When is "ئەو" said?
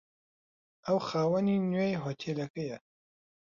0.85-0.97